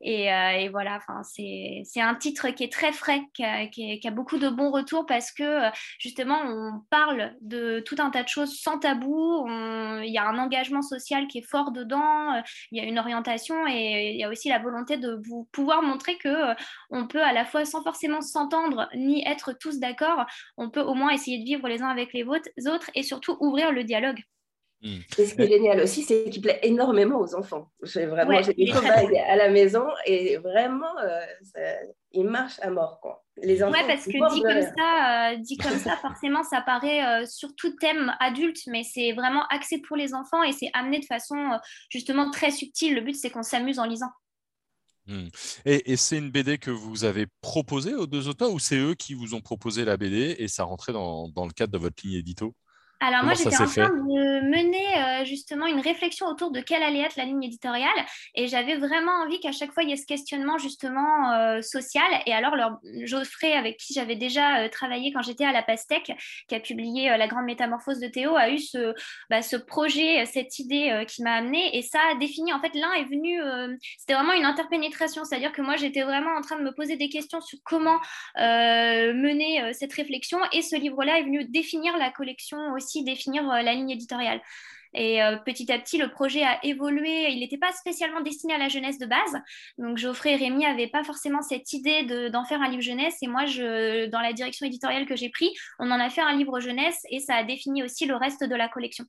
Et, 0.02 0.26
et 0.26 0.70
voilà, 0.70 1.00
c'est 1.24 2.02
un 2.02 2.16
titre 2.16 2.50
qui 2.50 2.64
est 2.64 2.72
très 2.72 2.92
frais, 2.92 3.22
qui 3.34 3.44
a, 3.44 3.68
qui, 3.68 4.00
a, 4.06 4.12
beaucoup 4.12 4.38
de 4.38 4.50
bons 4.50 4.72
retours 4.72 5.06
parce 5.06 5.32
que 5.32 5.60
justement 6.00 6.42
on 6.46 6.82
parle 6.90 7.34
de 7.42 7.82
tout 7.82 7.96
un 8.00 8.10
tas 8.10 8.24
de 8.24 8.30
choses 8.30 8.60
sans 8.60 8.80
tabou. 8.80 9.46
Il 9.48 10.12
y 10.12 10.18
a 10.18 10.28
un 10.28 10.38
engagement 10.38 10.82
social 10.82 11.28
qui 11.28 11.40
est 11.40 11.50
fort 11.50 11.72
dedans. 11.72 12.42
Il 12.72 12.82
y 12.82 12.82
a 12.82 12.88
une 12.88 13.00
orientation 13.00 13.68
et 13.68 14.12
il 14.14 14.20
y 14.20 14.24
a 14.24 14.30
aussi 14.30 14.50
la 14.50 14.60
volonté 14.60 14.98
de 14.98 15.20
vous 15.28 15.48
pouvoir 15.52 15.82
montrer 15.82 16.18
que 16.18 16.54
on 16.90 17.08
peut 17.08 17.24
à 17.24 17.34
la 17.34 17.46
fois 17.46 17.66
sans 17.66 17.84
forcément 17.84 18.22
s'entendre 18.22 18.90
ni 18.96 19.26
être 19.28 19.54
tous 19.54 19.80
d'accord, 19.80 20.26
on 20.58 20.70
peut 20.70 20.82
au 20.82 20.94
moins 20.94 21.12
essayer 21.12 21.40
de 21.40 21.46
vivre 21.46 21.68
les 21.68 21.82
uns 21.82 21.90
avec 21.90 22.14
les 22.14 22.24
autres 22.24 22.90
et 22.96 23.04
surtout 23.04 23.38
ouvrir 23.40 23.72
le 23.72 23.84
dialogue. 23.84 24.22
Mmh. 24.82 24.98
Et 25.18 25.26
ce 25.26 25.36
qui 25.36 25.42
est 25.42 25.48
génial 25.48 25.80
aussi, 25.82 26.04
c'est 26.04 26.30
qu'il 26.30 26.42
plaît 26.42 26.60
énormément 26.64 27.20
aux 27.20 27.34
enfants. 27.36 27.72
J'ai 27.82 28.06
vraiment 28.06 28.32
ouais, 28.32 28.44
j'ai 28.44 28.54
des 28.54 28.68
cobayes 28.68 29.18
à 29.18 29.36
la 29.36 29.50
maison 29.50 29.86
et 30.06 30.38
vraiment, 30.38 30.98
euh, 31.00 31.22
ça, 31.44 31.60
il 32.12 32.26
marche 32.26 32.60
à 32.62 32.70
mort. 32.70 33.00
Quoi. 33.02 33.24
Les 33.42 33.64
enfants, 33.64 33.74
ouais, 33.74 33.88
parce 33.88 34.06
que 34.06 34.12
dit 34.12 34.42
comme, 34.42 34.62
ça, 34.78 35.32
euh, 35.32 35.38
dit 35.38 35.58
comme 35.58 35.78
ça, 35.78 35.98
forcément, 35.98 36.44
ça 36.44 36.62
paraît 36.62 37.04
euh, 37.04 37.26
sur 37.26 37.56
tout 37.56 37.76
thème 37.78 38.14
adulte, 38.20 38.62
mais 38.68 38.84
c'est 38.84 39.12
vraiment 39.14 39.46
axé 39.50 39.80
pour 39.80 39.98
les 39.98 40.14
enfants 40.14 40.44
et 40.44 40.52
c'est 40.52 40.70
amené 40.74 41.00
de 41.00 41.06
façon 41.06 41.36
euh, 41.36 41.58
justement 41.90 42.30
très 42.32 42.52
subtile. 42.52 42.96
Le 42.96 43.02
but, 43.02 43.16
c'est 43.16 43.30
qu'on 43.30 43.44
s'amuse 43.44 43.80
en 43.80 43.86
lisant. 43.86 44.12
Mmh. 45.08 45.28
Et, 45.66 45.92
et 45.92 45.98
c'est 45.98 46.18
une 46.18 46.32
BD 46.32 46.58
que 46.58 46.72
vous 46.72 47.04
avez 47.04 47.28
proposée 47.42 47.94
aux 47.94 48.08
deux 48.08 48.28
auteurs 48.28 48.52
ou 48.52 48.60
c'est 48.60 48.78
eux 48.78 48.96
qui 48.96 49.14
vous 49.14 49.36
ont 49.36 49.42
proposé 49.42 49.86
la 49.86 49.98
BD 49.98 50.36
et 50.40 50.48
ça 50.48 50.64
rentrait 50.64 50.94
dans, 50.94 51.28
dans 51.30 51.46
le 51.46 51.52
cadre 51.52 51.74
de 51.74 51.78
votre 51.78 52.06
ligne 52.06 52.16
édito? 52.16 52.56
Alors 53.02 53.22
Comment 53.22 53.34
moi, 53.34 53.44
j'étais 53.44 53.62
en 53.62 53.68
train 53.68 53.90
de 53.90 54.50
mener 54.50 54.98
euh, 54.98 55.26
justement 55.26 55.68
une 55.68 55.82
réflexion 55.82 56.28
autour 56.28 56.52
de 56.52 56.62
quelle 56.62 56.82
allait 56.82 57.02
être 57.02 57.18
la 57.18 57.26
ligne 57.26 57.44
éditoriale 57.44 57.90
et 58.36 58.48
j'avais 58.48 58.78
vraiment 58.78 59.12
envie 59.24 59.40
qu'à 59.40 59.52
chaque 59.52 59.74
fois, 59.74 59.84
il 59.84 59.90
y 59.90 59.94
ait 59.94 59.98
ce 59.98 60.06
questionnement 60.06 60.58
justement 60.58 61.32
euh, 61.34 61.62
social. 61.62 62.06
Et 62.26 62.34
alors, 62.34 62.56
leur, 62.56 62.80
Geoffrey, 63.04 63.54
avec 63.54 63.78
qui 63.78 63.94
j'avais 63.94 64.16
déjà 64.16 64.62
euh, 64.62 64.70
travaillé 64.70 65.12
quand 65.12 65.22
j'étais 65.22 65.44
à 65.44 65.52
la 65.52 65.62
Pastèque, 65.62 66.12
qui 66.48 66.56
a 66.56 66.60
publié 66.60 67.10
La 67.18 67.28
Grande 67.28 67.46
Métamorphose 67.46 68.00
de 68.00 68.08
Théo, 68.08 68.36
a 68.36 68.50
eu 68.50 68.60
ce, 68.60 68.94
bah, 69.30 69.42
ce 69.42 69.58
projet, 69.58 70.26
cette 70.26 70.60
idée 70.60 71.06
qui 71.08 71.22
m'a 71.22 71.34
amenée 71.34 71.78
et 71.78 71.82
ça 71.82 72.00
a 72.12 72.16
défini, 72.16 72.54
en 72.54 72.62
fait, 72.62 72.74
l'un 72.76 72.94
est 72.94 73.06
venu, 73.06 73.40
c'était 73.98 74.14
vraiment 74.14 74.34
une 74.34 74.46
interpénétration, 74.46 75.24
c'est-à-dire 75.26 75.52
que 75.52 75.62
moi, 75.62 75.76
j'étais 75.76 76.04
vraiment 76.04 76.32
en 76.38 76.42
train 76.42 76.58
de 76.58 76.64
me 76.64 76.74
poser 76.74 76.96
des 76.96 77.10
questions 77.10 77.42
sur 77.42 77.60
comment 77.64 78.00
mener 78.38 79.74
cette 79.74 79.94
réflexion 79.94 80.40
et 80.52 80.62
ce 80.62 80.76
livre-là 80.76 81.20
est 81.20 81.24
venu 81.24 81.46
définir 81.46 81.98
la 81.98 82.10
collection 82.10 82.58
aussi 82.74 82.85
définir 83.04 83.50
euh, 83.50 83.62
la 83.62 83.74
ligne 83.74 83.92
éditoriale. 83.92 84.42
Et 84.96 85.22
euh, 85.22 85.36
petit 85.38 85.72
à 85.72 85.78
petit, 85.78 85.98
le 85.98 86.10
projet 86.10 86.44
a 86.44 86.64
évolué. 86.66 87.30
Il 87.32 87.42
n'était 87.42 87.58
pas 87.58 87.72
spécialement 87.74 88.22
destiné 88.22 88.54
à 88.54 88.58
la 88.58 88.70
jeunesse 88.70 88.98
de 88.98 89.06
base. 89.06 89.42
Donc 89.78 89.98
Geoffrey 89.98 90.34
et 90.34 90.36
Rémi 90.38 90.64
n'avaient 90.64 90.88
pas 90.88 91.04
forcément 91.04 91.42
cette 91.42 91.74
idée 91.74 92.04
d'en 92.30 92.42
de, 92.42 92.48
faire 92.48 92.62
un 92.62 92.70
livre 92.70 92.82
jeunesse. 92.82 93.18
Et 93.22 93.28
moi, 93.28 93.46
je, 93.46 94.06
dans 94.08 94.22
la 94.22 94.32
direction 94.32 94.66
éditoriale 94.66 95.06
que 95.06 95.18
j'ai 95.18 95.30
pris, 95.30 95.52
on 95.80 95.92
en 95.92 96.00
a 96.00 96.10
fait 96.10 96.22
un 96.22 96.36
livre 96.36 96.62
jeunesse 96.62 97.02
et 97.10 97.20
ça 97.20 97.36
a 97.36 97.44
défini 97.44 97.84
aussi 97.84 98.06
le 98.06 98.16
reste 98.16 98.44
de 98.44 98.56
la 98.56 98.70
collection. 98.70 99.06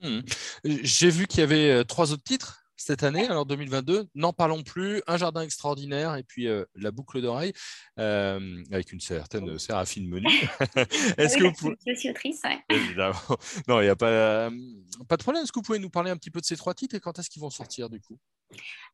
Mmh. 0.00 0.20
J'ai 0.64 1.10
vu 1.10 1.26
qu'il 1.26 1.40
y 1.40 1.42
avait 1.42 1.70
euh, 1.70 1.84
trois 1.84 2.12
autres 2.12 2.22
titres 2.22 2.65
cette 2.76 3.02
année, 3.02 3.26
alors 3.26 3.46
2022. 3.46 4.06
N'en 4.14 4.32
parlons 4.32 4.62
plus. 4.62 5.02
Un 5.06 5.16
jardin 5.16 5.42
extraordinaire 5.42 6.16
et 6.16 6.22
puis 6.22 6.48
euh, 6.48 6.64
la 6.74 6.90
boucle 6.90 7.20
d'oreille 7.20 7.52
euh, 7.98 8.62
avec 8.70 8.92
une 8.92 9.00
certaine 9.00 9.58
Séraphine 9.58 10.08
Menu. 10.08 10.26
Est-ce 11.16 11.34
oui, 11.36 11.40
que 11.40 11.44
vous 11.44 11.52
pouvez... 11.52 11.76
Je 11.86 11.94
suis 11.94 12.10
autrice, 12.10 12.40
ouais. 12.44 12.58
Évidemment. 12.70 13.14
Non, 13.68 13.80
il 13.80 13.84
n'y 13.84 13.90
a 13.90 13.96
pas, 13.96 14.50
pas 15.08 15.16
de 15.16 15.22
problème. 15.22 15.42
Est-ce 15.42 15.52
que 15.52 15.58
vous 15.58 15.64
pouvez 15.64 15.78
nous 15.78 15.90
parler 15.90 16.10
un 16.10 16.16
petit 16.16 16.30
peu 16.30 16.40
de 16.40 16.46
ces 16.46 16.56
trois 16.56 16.74
titres 16.74 16.94
et 16.94 17.00
quand 17.00 17.18
est-ce 17.18 17.30
qu'ils 17.30 17.42
vont 17.42 17.50
sortir 17.50 17.88
du 17.88 18.00
coup? 18.00 18.18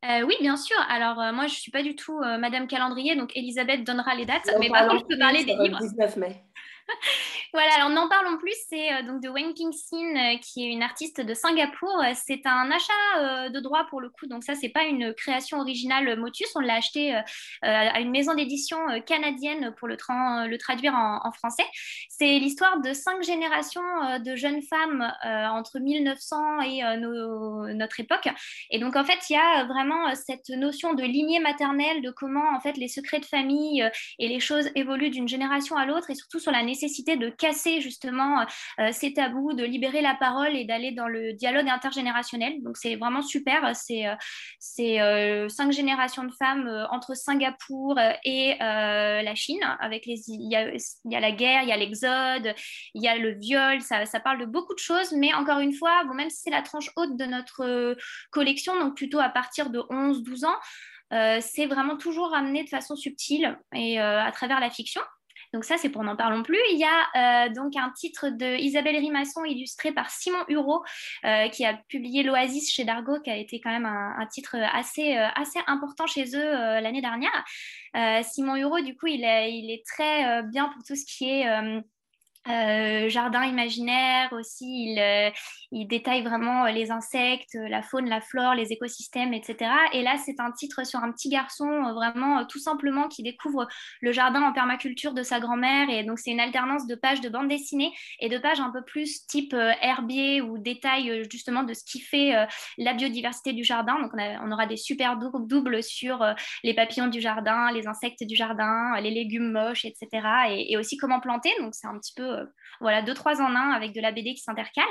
Euh, 0.04 0.22
oui, 0.22 0.34
bien 0.40 0.56
sûr. 0.56 0.76
Alors, 0.88 1.20
euh, 1.20 1.32
moi, 1.32 1.46
je 1.46 1.54
ne 1.54 1.58
suis 1.58 1.70
pas 1.70 1.82
du 1.82 1.94
tout 1.94 2.18
euh, 2.18 2.38
Madame 2.38 2.66
Calendrier, 2.66 3.14
donc 3.16 3.36
Elisabeth 3.36 3.84
donnera 3.84 4.14
les 4.14 4.26
dates. 4.26 4.50
mais 4.58 4.68
par 4.68 4.88
contre, 4.88 5.04
je 5.08 5.14
peux 5.14 5.18
parler 5.18 5.44
des 5.44 5.54
livres. 5.54 5.78
19 5.80 6.16
mai. 6.16 6.42
voilà, 7.52 7.74
alors 7.76 7.90
n'en 7.90 8.08
parlons 8.08 8.38
plus, 8.38 8.54
c'est 8.68 8.92
euh, 8.92 9.02
donc 9.02 9.22
de 9.22 9.28
Wen 9.28 9.54
King 9.54 9.72
Sin, 9.72 10.16
euh, 10.16 10.38
qui 10.38 10.64
est 10.64 10.68
une 10.68 10.82
artiste 10.82 11.20
de 11.20 11.34
Singapour. 11.34 12.02
C'est 12.14 12.46
un 12.46 12.70
achat 12.70 12.92
euh, 13.18 13.48
de 13.48 13.60
droit 13.60 13.86
pour 13.88 14.00
le 14.00 14.08
coup, 14.08 14.26
donc 14.26 14.44
ça, 14.44 14.54
c'est 14.54 14.68
pas 14.68 14.84
une 14.84 15.14
création 15.14 15.58
originale 15.58 16.18
Motus. 16.18 16.48
On 16.54 16.60
l'a 16.60 16.74
acheté 16.74 17.14
à 17.62 18.00
une 18.00 18.10
maison 18.10 18.34
d'édition 18.34 18.78
canadienne 19.06 19.74
pour 19.76 19.88
le, 19.88 19.96
tra 19.96 20.46
le 20.46 20.58
traduire 20.58 20.94
en, 20.94 21.32
français. 21.32 21.64
C'est 22.08 22.38
l'histoire 22.38 22.80
de 22.80 22.92
cinq 22.92 23.22
générations 23.22 23.82
de 24.18 24.36
jeunes 24.36 24.62
femmes 24.62 25.12
entre 25.22 25.78
1900 25.78 26.60
et 26.62 26.82
notre 27.74 28.00
époque. 28.00 28.28
Et 28.70 28.78
donc, 28.78 28.96
en 28.96 29.04
fait, 29.04 29.18
il 29.30 29.34
y 29.34 29.36
a 29.36 29.64
vraiment 29.64 30.14
cette 30.14 30.50
notion 30.50 30.94
de 30.94 31.02
lignée 31.02 31.40
maternelle, 31.40 32.02
de 32.02 32.10
comment, 32.10 32.54
en 32.54 32.60
fait, 32.60 32.76
les 32.76 32.88
secrets 32.88 33.20
de 33.20 33.24
famille 33.24 33.88
et 34.18 34.28
les 34.28 34.40
choses 34.40 34.70
évoluent 34.74 35.10
d'une 35.10 35.28
génération 35.28 35.76
à 35.76 35.86
l'autre, 35.86 36.10
et 36.10 36.14
surtout 36.14 36.38
sur 36.38 36.52
la 36.52 36.62
de 36.72 37.28
casser 37.28 37.80
justement 37.80 38.44
euh, 38.80 38.90
ces 38.92 39.12
tabous, 39.12 39.52
de 39.52 39.64
libérer 39.64 40.00
la 40.00 40.14
parole 40.14 40.56
et 40.56 40.64
d'aller 40.64 40.92
dans 40.92 41.08
le 41.08 41.32
dialogue 41.32 41.68
intergénérationnel. 41.68 42.62
Donc 42.62 42.76
c'est 42.76 42.96
vraiment 42.96 43.22
super. 43.22 43.74
C'est 43.74 44.04
c'est 44.58 45.00
euh, 45.00 45.48
cinq 45.48 45.72
générations 45.72 46.24
de 46.24 46.32
femmes 46.32 46.66
euh, 46.66 46.86
entre 46.88 47.14
Singapour 47.14 47.98
et 48.24 48.56
la 48.58 49.34
Chine. 49.34 49.60
Avec 49.80 50.06
les, 50.06 50.20
il 50.28 50.50
y, 50.50 50.56
a, 50.56 50.72
y 51.04 51.16
a 51.16 51.20
la 51.20 51.32
guerre, 51.32 51.62
il 51.62 51.68
y 51.68 51.72
a 51.72 51.76
l'exode, 51.76 52.54
il 52.94 53.02
y 53.02 53.08
a 53.08 53.16
le 53.16 53.32
viol. 53.32 53.80
Ça, 53.80 54.04
parle 54.20 54.40
de 54.40 54.46
beaucoup 54.46 54.74
de 54.74 54.78
choses, 54.78 55.12
mais 55.12 55.32
encore 55.34 55.60
une 55.60 55.72
fois, 55.72 56.04
bon, 56.04 56.14
même 56.14 56.30
si 56.30 56.42
c'est 56.42 56.50
la 56.50 56.62
tranche 56.62 56.90
haute 56.96 57.16
de 57.16 57.24
notre 57.24 57.96
collection, 58.30 58.78
donc 58.78 58.96
plutôt 58.96 59.20
à 59.20 59.28
partir 59.28 59.70
de 59.70 59.80
11-12 59.80 60.44
ans. 60.46 60.58
Euh, 61.12 61.40
c'est 61.42 61.66
vraiment 61.66 61.96
toujours 61.96 62.34
amené 62.34 62.64
de 62.64 62.68
façon 62.70 62.96
subtile 62.96 63.58
et 63.74 64.00
euh, 64.00 64.22
à 64.22 64.32
travers 64.32 64.60
la 64.60 64.70
fiction. 64.70 65.02
Donc 65.52 65.64
ça, 65.64 65.76
c'est 65.76 65.90
pour 65.90 66.02
n'en 66.02 66.16
parlons 66.16 66.42
plus. 66.42 66.58
Il 66.72 66.78
y 66.78 66.84
a 66.84 67.48
donc 67.50 67.76
un 67.76 67.90
titre 67.90 68.28
de 68.28 68.58
Isabelle 68.58 68.96
Rimasson 68.96 69.44
illustré 69.44 69.92
par 69.92 70.10
Simon 70.10 70.44
Hureau, 70.48 70.82
qui 71.52 71.64
a 71.64 71.74
publié 71.88 72.22
l'Oasis 72.22 72.72
chez 72.72 72.84
Dargo, 72.84 73.20
qui 73.20 73.30
a 73.30 73.36
été 73.36 73.60
quand 73.60 73.70
même 73.70 73.86
un, 73.86 74.26
titre 74.26 74.56
assez, 74.72 75.14
assez 75.14 75.58
important 75.66 76.06
chez 76.06 76.24
eux 76.36 76.50
l'année 76.80 77.02
dernière. 77.02 77.44
Simon 78.24 78.56
Hureau, 78.56 78.80
du 78.80 78.96
coup, 78.96 79.08
il 79.08 79.24
est 79.24 79.82
très 79.86 80.42
bien 80.44 80.68
pour 80.68 80.82
tout 80.84 80.96
ce 80.96 81.04
qui 81.04 81.28
est 81.28 81.82
euh, 82.48 83.08
jardin 83.08 83.44
imaginaire 83.44 84.32
aussi, 84.32 84.64
il, 84.66 84.98
euh, 84.98 85.30
il, 85.70 85.86
détaille 85.86 86.24
vraiment 86.24 86.64
euh, 86.64 86.72
les 86.72 86.90
insectes, 86.90 87.54
la 87.54 87.82
faune, 87.82 88.08
la 88.08 88.20
flore, 88.20 88.54
les 88.54 88.72
écosystèmes, 88.72 89.32
etc. 89.32 89.70
Et 89.92 90.02
là, 90.02 90.16
c'est 90.16 90.40
un 90.40 90.50
titre 90.50 90.84
sur 90.84 90.98
un 90.98 91.12
petit 91.12 91.28
garçon, 91.28 91.92
vraiment 91.92 92.44
tout 92.44 92.58
simplement, 92.58 93.06
qui 93.06 93.22
découvre 93.22 93.68
le 94.00 94.10
jardin 94.10 94.42
en 94.42 94.52
permaculture 94.52 95.14
de 95.14 95.22
sa 95.22 95.38
grand-mère. 95.38 95.88
Et 95.88 96.02
donc, 96.02 96.18
c'est 96.18 96.32
une 96.32 96.40
alternance 96.40 96.88
de 96.88 96.96
pages 96.96 97.20
de 97.20 97.28
bande 97.28 97.46
dessinée 97.46 97.92
et 98.18 98.28
de 98.28 98.38
pages 98.38 98.58
un 98.58 98.70
peu 98.70 98.82
plus 98.82 99.24
type 99.26 99.54
herbier 99.80 100.42
ou 100.42 100.58
détail 100.58 101.22
justement 101.30 101.62
de 101.62 101.74
ce 101.74 101.84
qui 101.84 102.00
fait 102.00 102.32
la 102.76 102.92
biodiversité 102.92 103.52
du 103.52 103.62
jardin. 103.62 104.00
Donc, 104.00 104.10
on, 104.14 104.50
aura 104.50 104.66
des 104.66 104.76
super 104.76 105.16
doubles 105.16 105.82
sur 105.82 106.24
les 106.64 106.74
papillons 106.74 107.06
du 107.06 107.20
jardin, 107.20 107.70
les 107.70 107.86
insectes 107.86 108.24
du 108.24 108.34
jardin, 108.34 109.00
les 109.00 109.10
légumes 109.12 109.52
moches, 109.52 109.84
etc. 109.84 110.08
Et, 110.50 110.72
et 110.72 110.76
aussi 110.76 110.96
comment 110.96 111.20
planter. 111.20 111.50
Donc, 111.60 111.74
c'est 111.74 111.86
un 111.86 111.98
petit 111.98 112.12
peu 112.16 112.31
euh, 112.32 112.44
voilà, 112.80 113.02
deux, 113.02 113.14
trois 113.14 113.40
en 113.40 113.54
un 113.54 113.70
avec 113.70 113.92
de 113.92 114.00
la 114.00 114.12
BD 114.12 114.34
qui 114.34 114.42
s'intercale. 114.42 114.84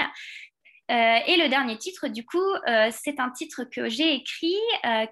Euh, 0.90 1.20
et 1.26 1.38
le 1.38 1.48
dernier 1.48 1.78
titre, 1.78 2.08
du 2.08 2.26
coup, 2.26 2.38
euh, 2.68 2.90
c'est 2.92 3.20
un 3.20 3.30
titre 3.30 3.64
que 3.64 3.88
j'ai 3.88 4.14
écrit. 4.14 4.56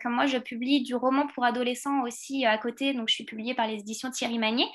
comme 0.01 0.13
moi, 0.13 0.25
je 0.25 0.37
publie 0.37 0.81
du 0.83 0.95
roman 0.95 1.27
pour 1.27 1.45
adolescents 1.45 2.01
aussi 2.01 2.45
à 2.45 2.57
côté, 2.57 2.93
donc 2.93 3.09
je 3.09 3.15
suis 3.15 3.23
publiée 3.25 3.53
par 3.53 3.67
les 3.67 3.79
éditions 3.79 4.09
Thierry 4.11 4.39
Magnier. 4.39 4.67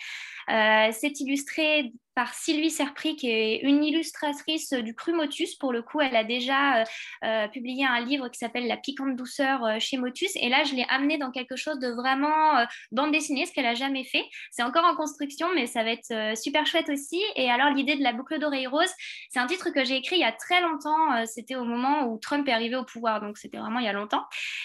c'est 0.48 1.20
illustré 1.20 1.92
par 2.14 2.32
Sylvie 2.32 2.70
Serpry, 2.70 3.16
qui 3.16 3.28
est 3.28 3.60
une 3.62 3.82
illustratrice 3.82 4.72
du 4.72 4.94
Cru 4.94 5.12
Motus. 5.12 5.56
Pour 5.56 5.72
le 5.72 5.82
coup, 5.82 6.00
elle 6.00 6.14
a 6.14 6.24
déjà 6.24 6.80
euh, 6.80 6.84
euh, 7.24 7.48
publié 7.48 7.84
un 7.84 8.00
livre 8.00 8.28
qui 8.28 8.38
s'appelle 8.38 8.66
La 8.66 8.76
piquante 8.76 9.16
douceur 9.16 9.64
euh, 9.64 9.76
chez 9.80 9.96
Motus. 9.96 10.30
Et 10.36 10.48
là, 10.48 10.64
je 10.64 10.74
l'ai 10.74 10.86
amené 10.88 11.18
dans 11.18 11.30
quelque 11.30 11.56
chose 11.56 11.78
de 11.78 11.88
vraiment 11.88 12.64
bande 12.92 13.12
dessinée, 13.12 13.46
ce 13.46 13.52
qu'elle 13.52 13.66
a 13.66 13.74
jamais 13.74 14.04
fait. 14.04 14.24
C'est 14.50 14.62
encore 14.62 14.84
en 14.84 14.94
construction, 14.94 15.48
mais 15.54 15.66
ça 15.66 15.82
va 15.82 15.90
être 15.90 16.36
super 16.36 16.66
chouette 16.66 16.88
aussi. 16.88 17.20
Et 17.36 17.50
alors, 17.50 17.70
l'idée 17.70 17.96
de 17.96 18.02
la 18.02 18.12
boucle 18.12 18.38
d'oreille 18.38 18.66
rose, 18.66 18.90
c'est 19.30 19.40
un 19.40 19.46
titre 19.46 19.70
que 19.70 19.84
j'ai 19.84 19.96
écrit 19.96 20.16
il 20.16 20.20
y 20.20 20.24
a 20.24 20.32
très 20.32 20.60
longtemps. 20.60 21.26
c'était 21.26 21.56
au 21.56 21.64
moment 21.64 22.06
où 22.06 22.18
Trump 22.18 22.46
est 22.48 22.52
arrivé 22.52 22.76
au 22.76 22.84
pouvoir, 22.84 23.20
donc 23.20 23.38
c'était 23.38 23.58
vraiment 23.58 23.78
il 23.78 23.86
y 23.86 23.88
a 23.88 23.92
longtemps. 23.92 24.24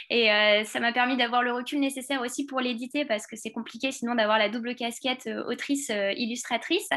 Et 0.09 0.29
ça 0.65 0.79
m'a 0.79 0.91
permis 0.91 1.17
d'avoir 1.17 1.41
le 1.41 1.51
recul 1.53 1.79
nécessaire 1.79 2.21
aussi 2.21 2.45
pour 2.45 2.59
l'éditer, 2.59 3.05
parce 3.05 3.27
que 3.27 3.35
c'est 3.35 3.51
compliqué 3.51 3.91
sinon 3.91 4.15
d'avoir 4.15 4.37
la 4.37 4.49
double 4.49 4.75
casquette 4.75 5.29
autrice-illustratrice. 5.47 6.89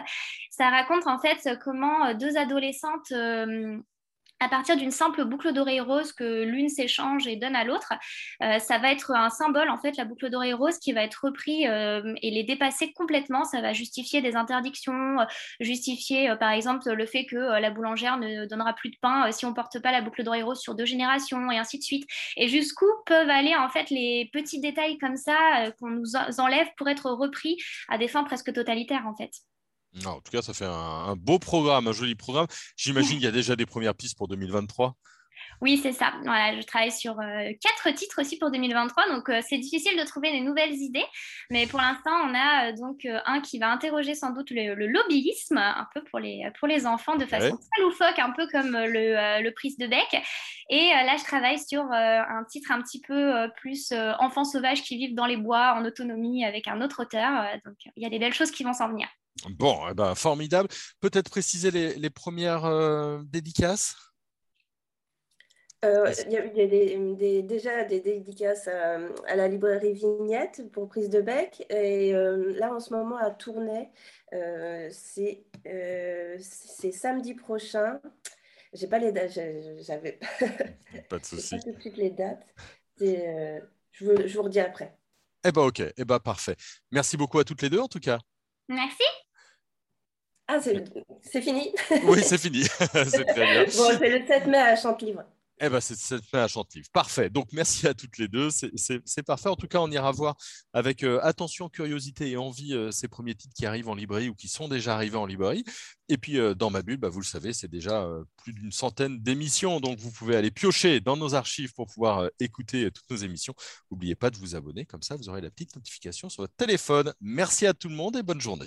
Ça 0.53 0.69
raconte 0.69 1.07
en 1.07 1.19
fait 1.19 1.49
comment 1.65 2.05
euh, 2.05 2.15
deux 2.15 2.37
adolescentes 2.37 3.11
euh, 3.13 3.79
à 4.39 4.51
partir 4.51 4.77
d'une 4.77 4.91
simple 4.91 5.25
boucle 5.25 5.55
d'oreille 5.55 5.81
rose 5.81 6.13
que 6.13 6.43
l'une 6.43 6.69
s'échange 6.69 7.27
et 7.27 7.37
donne 7.37 7.57
à 7.57 7.65
l'autre, 7.65 7.95
euh, 8.43 8.59
ça 8.59 8.79
va 8.79 8.93
être 8.93 9.13
un 9.13 9.31
symbole, 9.31 9.71
en 9.71 9.79
fait, 9.79 9.97
la 9.97 10.05
boucle 10.05 10.29
d'oreille 10.29 10.53
rose 10.53 10.79
qui 10.79 10.93
va 10.93 11.05
être 11.05 11.25
repris 11.25 11.63
et 11.63 12.31
les 12.31 12.43
dépasser 12.43 12.93
complètement. 12.93 13.45
Ça 13.45 13.61
va 13.61 13.73
justifier 13.73 14.21
des 14.21 14.35
interdictions, 14.35 15.19
justifier, 15.61 16.35
par 16.41 16.51
exemple, 16.51 16.91
le 16.91 17.07
fait 17.07 17.25
que 17.25 17.37
la 17.37 17.71
boulangère 17.71 18.19
ne 18.19 18.45
donnera 18.47 18.75
plus 18.75 18.91
de 18.91 18.97
pain 19.01 19.31
si 19.31 19.47
on 19.47 19.51
ne 19.51 19.55
porte 19.55 19.81
pas 19.81 19.93
la 19.93 20.01
boucle 20.01 20.25
d'oreille 20.25 20.43
rose 20.43 20.61
sur 20.61 20.75
deux 20.75 20.87
générations, 20.87 21.53
et 21.53 21.59
ainsi 21.59 21.79
de 21.79 21.85
suite. 21.85 22.05
Et 22.37 22.49
jusqu'où 22.49 22.89
peuvent 23.07 23.31
aller, 23.31 23.55
en 23.55 23.69
fait, 23.69 23.91
les 23.91 24.29
petits 24.33 24.61
détails 24.61 24.99
comme 24.99 25.17
ça 25.17 25.71
qu'on 25.79 25.91
nous 25.91 26.17
enlève 26.39 26.67
pour 26.77 26.89
être 26.89 27.13
repris 27.13 27.59
à 27.89 27.97
des 27.97 28.09
fins 28.09 28.25
presque 28.25 28.53
totalitaires, 28.53 29.07
en 29.07 29.15
fait 29.15 29.31
en 30.05 30.21
tout 30.21 30.31
cas, 30.33 30.43
ça 30.43 30.55
fait 30.55 30.67
un, 30.67 31.15
beau 31.17 31.39
programme, 31.39 31.89
un 31.89 31.93
joli 31.93 32.15
programme. 32.15 32.47
J'imagine 32.77 33.15
qu'il 33.15 33.25
y 33.25 33.27
a 33.27 33.33
déjà 33.33 33.57
des 33.57 33.67
premières 33.67 33.95
pistes 33.95 34.17
pour 34.17 34.29
2023. 34.29 34.97
Oui, 35.61 35.79
c'est 35.81 35.93
ça. 35.93 36.13
Voilà, 36.25 36.61
je 36.61 36.67
travaille 36.67 36.91
sur 36.91 37.21
euh, 37.21 37.53
quatre 37.61 37.95
titres 37.95 38.21
aussi 38.21 38.37
pour 38.37 38.51
2023, 38.51 39.09
donc 39.11 39.29
euh, 39.29 39.41
c'est 39.49 39.59
difficile 39.59 39.97
de 39.97 40.05
trouver 40.05 40.33
des 40.33 40.41
nouvelles 40.41 40.75
idées. 40.75 41.05
Mais 41.51 41.67
pour 41.67 41.81
l'instant, 41.81 42.11
on 42.25 42.35
a 42.35 42.69
euh, 42.69 42.73
donc 42.73 43.07
un 43.27 43.41
qui 43.41 43.61
va 43.61 43.71
interroger 43.71 44.15
sans 44.15 44.31
doute 44.31 44.51
le, 44.51 44.75
lobbyisme, 44.75 45.59
un 45.59 45.87
peu 45.95 46.03
pour 46.03 46.19
les, 46.19 46.51
pour 46.59 46.67
les 46.67 46.85
enfants, 46.85 47.17
de 47.17 47.27
façon 47.27 47.57
très 47.57 47.83
loufoque, 47.83 48.19
un 48.19 48.31
peu 48.31 48.49
comme 48.49 48.73
le, 48.73 49.41
le 49.41 49.51
prise 49.51 49.79
de 49.79 49.87
bec. 49.87 50.21
Et 50.69 50.89
là, 50.89 51.17
je 51.17 51.25
travaille 51.25 51.59
sur 51.59 51.83
un 51.93 52.45
titre 52.49 52.73
un 52.73 52.83
petit 52.83 53.01
peu 53.01 53.49
plus 53.57 53.93
enfants 54.19 54.45
sauvages 54.45 54.83
qui 54.83 54.97
vivent 54.97 55.15
dans 55.15 55.27
les 55.27 55.37
bois 55.37 55.75
en 55.77 55.85
autonomie 55.85 56.45
avec 56.45 56.67
un 56.67 56.81
autre 56.81 57.03
auteur. 57.03 57.45
donc, 57.65 57.75
il 57.97 58.03
y 58.03 58.07
a 58.07 58.11
des 58.11 58.19
belles 58.19 58.35
choses 58.35 58.51
qui 58.51 58.65
vont 58.65 58.73
s'en 58.73 58.89
venir. 58.89 59.07
Bon, 59.51 59.89
eh 59.91 59.95
ben, 59.95 60.15
formidable. 60.15 60.69
Peut-être 61.01 61.31
préciser 61.31 61.71
les, 61.71 62.11
premières 62.11 62.65
euh, 62.65 63.21
dédicaces? 63.25 63.97
Euh, 65.85 66.13
Il 66.27 66.33
y 66.33 66.37
a, 66.37 67.43
déjà 67.43 67.83
des 67.85 68.01
dédicaces 68.01 68.69
à, 68.69 69.35
la 69.35 69.49
librairie 69.49 69.95
Vignette 69.95 70.71
pour 70.71 70.89
prise 70.89 71.11
de 71.11 71.21
bec. 71.21 71.67
Et 71.71 72.15
euh, 72.15 72.53
là, 72.57 72.73
en 72.73 72.81
ce 72.81 72.95
moment, 72.95 73.17
à 73.17 73.31
Tournai, 73.31 73.91
c'est 74.91 75.43
samedi 76.93 77.35
prochain. 77.35 78.01
J'ai 78.73 78.87
pas 78.87 78.99
les 78.99 79.13
dates, 79.13 79.33
j'avais 79.81 80.19
pas 81.09 81.19
de 81.19 81.25
souci. 81.25 81.59
tout 81.59 81.73
de 81.73 81.81
suite 81.81 81.97
les 81.97 82.11
dates. 82.11 82.47
je, 83.01 83.61
vous, 84.01 84.27
je 84.27 84.35
vous 84.37 84.45
redis 84.45 84.61
après. 84.61 84.97
Eh 85.45 85.51
ben 85.51 85.63
ok, 85.63 85.83
eh 85.97 86.05
ben 86.05 86.21
parfait. 86.21 86.55
Merci 86.93 87.17
beaucoup 87.17 87.41
à 87.41 87.45
toutes 87.45 87.63
les 87.63 87.69
deux 87.69 87.81
en 87.81 87.89
tout 87.89 87.99
cas. 87.99 88.19
Merci. 88.69 89.03
Ah, 90.49 90.61
c'est 90.61 91.41
fini 91.41 91.73
Oui, 92.05 92.21
c'est 92.23 92.39
fini. 92.39 92.63
c'est 92.79 93.25
très 93.25 93.53
bien. 93.53 93.65
Bon, 93.65 93.99
c'est 93.99 94.19
le 94.19 94.27
7 94.27 94.47
mai 94.47 94.59
à 94.59 94.77
Chantelivre. 94.77 95.25
Eh 95.65 95.69
ben, 95.69 95.81
c'est 95.81 95.95
le 95.95 95.99
7 95.99 96.33
mai 96.33 96.41
à 96.41 96.49
Chantelivre. 96.49 96.89
Parfait. 96.93 97.31
Donc, 97.31 97.53
merci 97.53 97.87
à 97.87 97.95
toutes 97.95 98.19
les 98.19 98.27
deux. 98.27 98.51
C'est 98.51 99.23
parfait. 99.23 99.49
En 99.49 99.55
tout 99.55 99.69
cas, 99.69 99.79
on 99.79 99.91
ira 99.91 100.11
voir 100.11 100.37
avec 100.73 101.05
euh, 101.05 101.21
attention, 101.23 101.69
curiosité 101.69 102.31
et 102.31 102.37
envie 102.37 102.75
euh, 102.75 102.91
ces 102.91 103.07
premiers 103.07 103.37
titres 103.37 103.55
qui 103.55 103.65
arrivent 103.65 103.89
en 103.89 103.95
librairie 103.95 104.29
ou 104.29 104.35
qui 104.35 104.49
sont 104.49 104.67
déjà 104.67 104.95
arrivés 104.95 105.17
en 105.19 105.27
librairie. 105.27 105.65
Et 106.09 106.19
puis, 106.19 106.39
euh, 106.39 106.55
dans 106.55 106.71
ma 106.71 106.83
bulle, 106.83 106.97
bah, 106.97 107.09
vous 107.09 107.21
le 107.21 107.25
savez, 107.25 107.53
c'est 107.53 107.71
déjà 107.71 108.09
plus 108.43 108.53
d'une 108.53 108.73
centaine 108.73 109.21
d'émissions. 109.23 109.79
Donc, 109.79 110.01
vous 110.01 110.11
pouvez 110.11 110.35
aller 110.35 110.51
piocher 110.51 110.99
dans 111.01 111.17
nos 111.17 111.35
archives 111.35 111.73
pour 111.75 111.87
pouvoir 111.87 112.29
écouter 112.41 112.91
toutes 112.91 113.09
nos 113.11 113.17
émissions. 113.19 113.55
N'oubliez 113.91 114.17
pas 114.17 114.31
de 114.31 114.37
vous 114.39 114.57
abonner. 114.57 114.85
Comme 114.85 115.03
ça, 115.03 115.15
vous 115.15 115.29
aurez 115.29 115.41
la 115.41 115.51
petite 115.51 115.77
notification 115.77 116.29
sur 116.29 116.43
votre 116.43 116.57
téléphone. 116.57 117.15
Merci 117.21 117.67
à 117.67 117.75
tout 117.75 117.89
le 117.89 117.95
monde 117.95 118.17
et 118.17 118.23
bonne 118.25 118.41
journée. 118.41 118.67